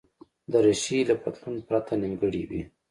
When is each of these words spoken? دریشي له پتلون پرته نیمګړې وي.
دریشي 0.51 0.99
له 1.09 1.15
پتلون 1.21 1.55
پرته 1.67 1.93
نیمګړې 2.01 2.43
وي. 2.49 2.61